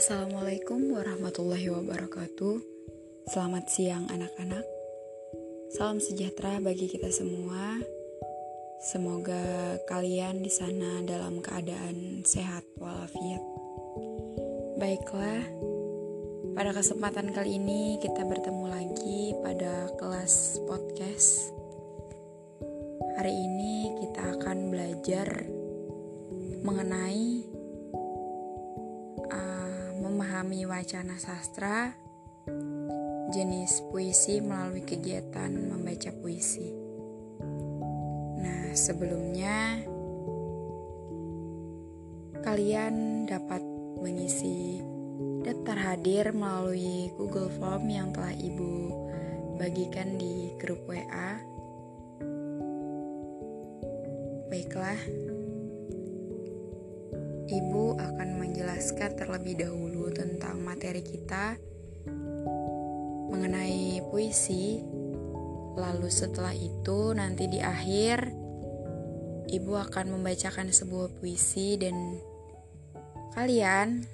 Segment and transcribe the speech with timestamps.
[0.00, 2.56] Assalamualaikum warahmatullahi wabarakatuh.
[3.28, 4.64] Selamat siang, anak-anak.
[5.76, 7.76] Salam sejahtera bagi kita semua.
[8.80, 13.44] Semoga kalian di sana dalam keadaan sehat walafiat.
[14.80, 15.44] Baiklah,
[16.56, 21.52] pada kesempatan kali ini kita bertemu lagi pada kelas podcast.
[23.20, 25.44] Hari ini kita akan belajar
[26.64, 27.49] mengenai
[30.40, 31.92] memahami wacana sastra,
[33.28, 36.72] jenis puisi melalui kegiatan membaca puisi.
[38.40, 39.84] Nah, sebelumnya
[42.40, 43.60] kalian dapat
[44.00, 44.80] mengisi
[45.44, 48.72] daftar hadir melalui Google Form yang telah Ibu
[49.60, 51.36] bagikan di grup WA.
[54.48, 55.00] Baiklah,
[57.50, 61.58] Ibu akan menjelaskan terlebih dahulu tentang materi kita
[63.30, 64.82] mengenai puisi.
[65.78, 68.36] Lalu setelah itu nanti di akhir
[69.50, 72.22] Ibu akan membacakan sebuah puisi dan
[73.34, 74.06] kalian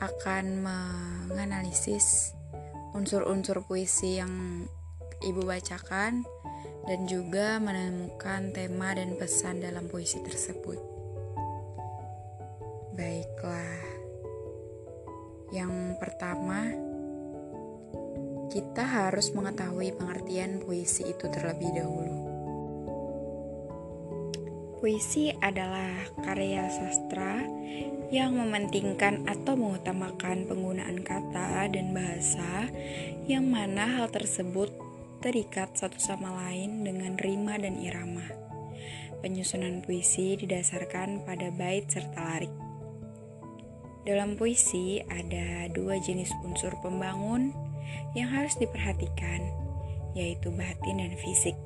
[0.00, 2.32] akan menganalisis
[2.96, 4.64] unsur-unsur puisi yang
[5.20, 6.24] Ibu bacakan
[6.86, 10.78] dan juga menemukan tema dan pesan dalam puisi tersebut.
[12.96, 13.80] Baiklah,
[15.54, 16.74] yang pertama,
[18.50, 22.18] kita harus mengetahui pengertian puisi itu terlebih dahulu.
[24.76, 27.42] Puisi adalah karya sastra
[28.12, 32.70] yang mementingkan atau mengutamakan penggunaan kata dan bahasa,
[33.26, 34.70] yang mana hal tersebut
[35.24, 38.30] terikat satu sama lain dengan rima dan irama.
[39.24, 42.65] Penyusunan puisi didasarkan pada bait serta larik.
[44.06, 47.50] Dalam puisi ada dua jenis unsur pembangun
[48.14, 49.42] yang harus diperhatikan,
[50.14, 51.58] yaitu batin dan fisik.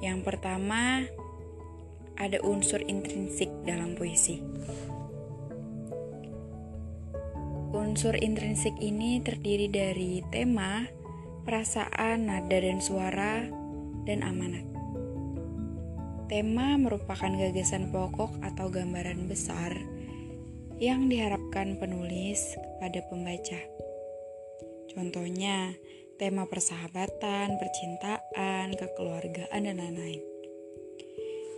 [0.00, 1.04] Yang pertama,
[2.16, 4.40] ada unsur intrinsik dalam puisi.
[7.76, 10.88] Unsur intrinsik ini terdiri dari tema,
[11.44, 13.44] perasaan, nada dan suara,
[14.08, 14.64] dan amanat.
[16.32, 19.76] Tema merupakan gagasan pokok atau gambaran besar
[20.78, 23.60] yang diharapkan penulis kepada pembaca.
[24.92, 25.72] Contohnya,
[26.20, 30.22] tema persahabatan, percintaan, kekeluargaan, dan lain-lain.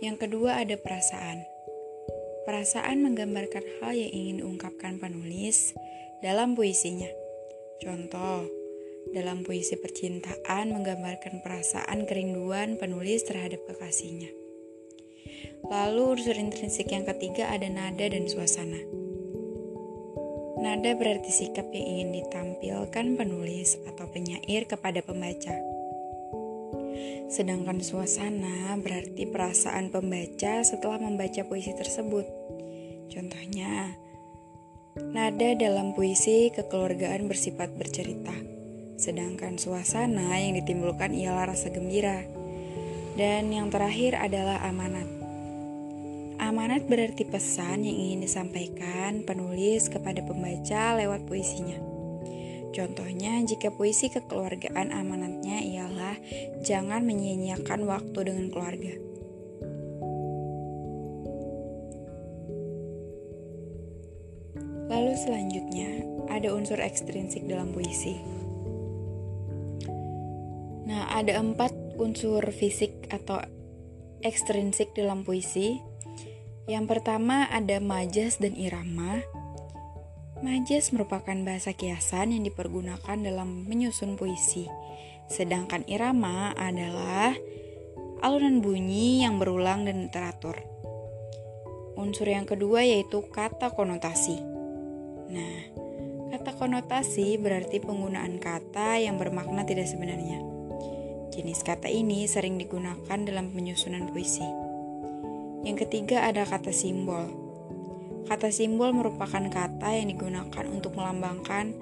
[0.01, 1.43] Yang kedua ada perasaan.
[2.49, 5.75] Perasaan menggambarkan hal yang ingin diungkapkan penulis
[6.21, 7.09] dalam puisinya.
[7.81, 8.47] Contoh,
[9.13, 14.33] dalam puisi percintaan menggambarkan perasaan kerinduan penulis terhadap kekasihnya.
[15.65, 19.04] Lalu unsur intrinsik yang ketiga ada nada dan suasana.
[20.65, 25.53] Nada berarti sikap yang ingin ditampilkan penulis atau penyair kepada pembaca.
[27.29, 32.25] Sedangkan suasana berarti perasaan pembaca setelah membaca puisi tersebut.
[33.13, 33.93] Contohnya,
[35.13, 38.33] nada dalam puisi kekeluargaan bersifat bercerita,
[38.97, 42.25] sedangkan suasana yang ditimbulkan ialah rasa gembira.
[43.13, 45.14] Dan yang terakhir adalah amanat.
[46.45, 51.81] Amanat berarti pesan yang ingin disampaikan penulis kepada pembaca lewat puisinya.
[52.69, 56.13] Contohnya, jika puisi kekeluargaan amanatnya ialah
[56.61, 58.93] jangan menyia-nyiakan waktu dengan keluarga.
[64.85, 68.21] Lalu selanjutnya, ada unsur ekstrinsik dalam puisi.
[70.85, 73.41] Nah, ada empat unsur fisik atau
[74.21, 75.94] ekstrinsik dalam puisi
[76.65, 79.21] yang pertama ada majas dan irama.
[80.41, 84.65] Majas merupakan bahasa kiasan yang dipergunakan dalam menyusun puisi.
[85.29, 87.37] Sedangkan irama adalah
[88.25, 90.57] alunan bunyi yang berulang dan teratur.
[91.95, 94.41] Unsur yang kedua yaitu kata konotasi.
[95.29, 95.57] Nah,
[96.33, 100.41] kata konotasi berarti penggunaan kata yang bermakna tidak sebenarnya.
[101.29, 104.64] Jenis kata ini sering digunakan dalam penyusunan puisi.
[105.65, 107.25] Yang ketiga ada kata simbol.
[108.29, 111.73] Kata simbol merupakan kata yang digunakan untuk melambangkan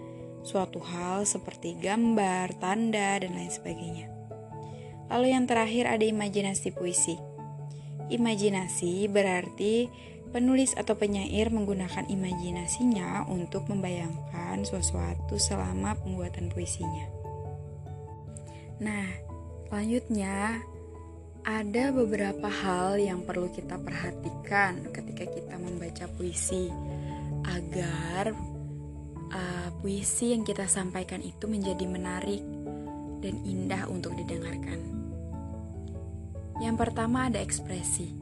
[0.43, 4.07] suatu hal seperti gambar, tanda, dan lain sebagainya.
[5.11, 7.19] Lalu yang terakhir ada imajinasi puisi.
[8.07, 9.87] Imajinasi berarti
[10.35, 17.07] penulis atau penyair menggunakan imajinasinya untuk membayangkan sesuatu selama pembuatan puisinya.
[18.81, 19.07] Nah,
[19.69, 20.65] selanjutnya
[21.43, 26.71] ada beberapa hal yang perlu kita perhatikan ketika kita membaca puisi
[27.43, 28.31] agar
[29.27, 32.39] uh, puisi yang kita sampaikan itu menjadi menarik
[33.19, 34.79] dan indah untuk didengarkan.
[36.63, 38.15] Yang pertama ada ekspresi.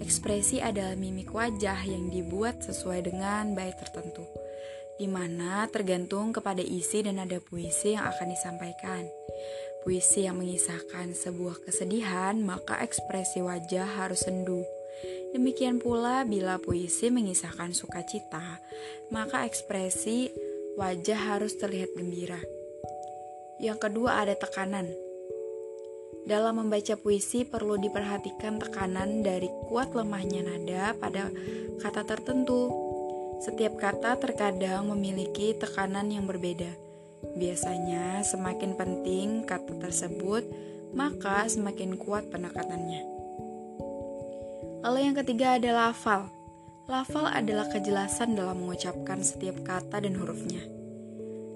[0.00, 4.24] Ekspresi adalah mimik wajah yang dibuat sesuai dengan bait tertentu,
[4.98, 9.02] di mana tergantung kepada isi dan nada puisi yang akan disampaikan.
[9.84, 14.64] Puisi yang mengisahkan sebuah kesedihan, maka ekspresi wajah harus sendu.
[15.34, 18.62] Demikian pula bila puisi mengisahkan sukacita,
[19.10, 20.30] maka ekspresi
[20.78, 22.38] wajah harus terlihat gembira.
[23.58, 24.88] Yang kedua ada tekanan.
[26.24, 31.28] Dalam membaca puisi perlu diperhatikan tekanan dari kuat lemahnya nada pada
[31.84, 32.83] kata tertentu.
[33.42, 36.70] Setiap kata terkadang memiliki tekanan yang berbeda.
[37.34, 40.44] Biasanya, semakin penting kata tersebut,
[40.92, 43.02] maka semakin kuat penekanannya.
[44.84, 46.28] Lalu, yang ketiga adalah lafal.
[46.84, 50.60] Lafal adalah kejelasan dalam mengucapkan setiap kata dan hurufnya.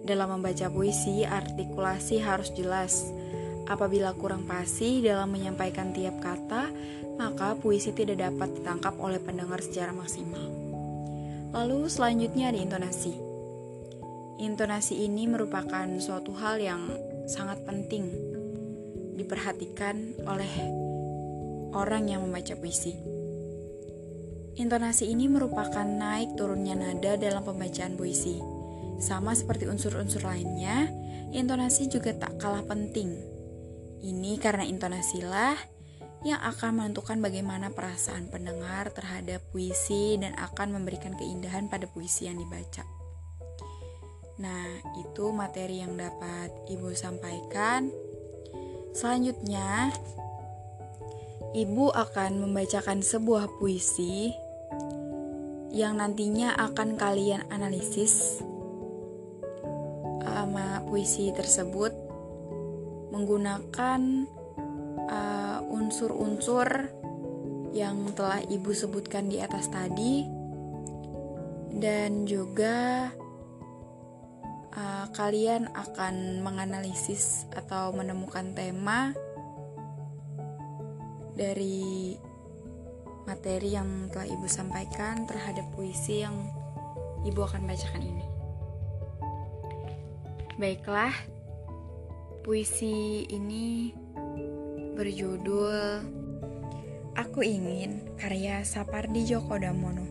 [0.08, 3.04] Dalam membaca puisi, artikulasi harus jelas.
[3.68, 6.72] Apabila kurang pasti dalam menyampaikan tiap kata,
[7.20, 10.67] maka puisi tidak dapat ditangkap oleh pendengar secara maksimal.
[11.52, 13.14] Lalu, selanjutnya ada intonasi.
[14.38, 16.86] Intonasi ini merupakan suatu hal yang
[17.26, 18.06] sangat penting
[19.18, 20.52] diperhatikan oleh
[21.74, 22.94] orang yang membaca puisi.
[24.58, 28.38] Intonasi ini merupakan naik turunnya nada dalam pembacaan puisi.
[28.98, 30.90] Sama seperti unsur-unsur lainnya,
[31.30, 33.14] intonasi juga tak kalah penting.
[34.02, 35.77] Ini karena intonasilah
[36.26, 42.38] yang akan menentukan bagaimana perasaan pendengar terhadap puisi dan akan memberikan keindahan pada puisi yang
[42.42, 42.82] dibaca.
[44.38, 44.66] Nah,
[44.98, 47.90] itu materi yang dapat Ibu sampaikan.
[48.94, 49.90] Selanjutnya,
[51.54, 54.30] Ibu akan membacakan sebuah puisi
[55.74, 58.42] yang nantinya akan kalian analisis.
[60.22, 61.90] Sama puisi tersebut
[63.10, 64.00] menggunakan
[65.10, 65.37] uh,
[65.68, 66.88] unsur-unsur
[67.76, 70.24] yang telah Ibu sebutkan di atas tadi
[71.78, 73.08] dan juga
[74.74, 79.14] uh, kalian akan menganalisis atau menemukan tema
[81.38, 82.18] dari
[83.28, 86.34] materi yang telah ibu sampaikan terhadap puisi yang
[87.22, 88.26] ibu akan bacakan ini.
[90.58, 91.14] Baiklah,
[92.42, 93.94] puisi ini
[94.98, 96.02] berjudul
[97.14, 100.02] Aku Ingin karya Sapardi Djoko Damono.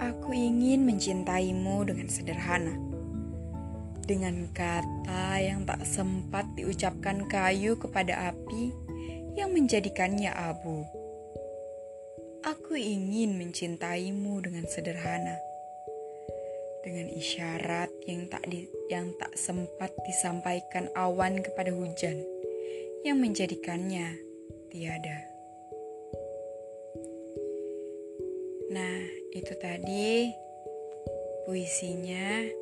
[0.00, 2.80] Aku ingin mencintaimu dengan sederhana.
[4.08, 8.72] Dengan kata yang tak sempat diucapkan kayu kepada api
[9.36, 10.88] yang menjadikannya abu.
[12.40, 15.36] Aku ingin mencintaimu dengan sederhana.
[16.80, 22.26] Dengan isyarat yang tak di, yang tak sempat disampaikan awan kepada hujan
[23.06, 24.18] yang menjadikannya
[24.68, 25.30] tiada.
[28.74, 28.98] Nah,
[29.30, 30.34] itu tadi
[31.46, 32.58] puisinya.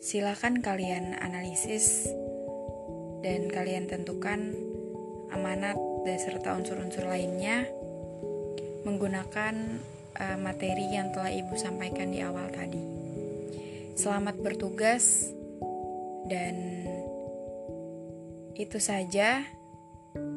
[0.00, 2.08] Silakan kalian analisis
[3.20, 4.54] dan kalian tentukan
[5.32, 5.76] amanat
[6.06, 7.66] dan serta unsur-unsur lainnya
[8.86, 9.82] menggunakan
[10.14, 12.95] uh, materi yang telah Ibu sampaikan di awal tadi.
[13.96, 15.32] Selamat bertugas
[16.28, 16.84] dan
[18.52, 19.40] itu saja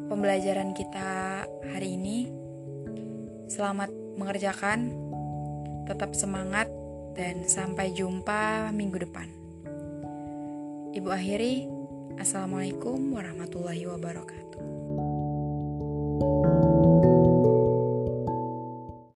[0.08, 2.32] pembelajaran kita hari ini.
[3.52, 4.96] Selamat mengerjakan,
[5.84, 6.72] tetap semangat,
[7.20, 9.28] dan sampai jumpa minggu depan.
[10.96, 11.68] Ibu akhiri,
[12.16, 14.49] Assalamualaikum warahmatullahi wabarakatuh.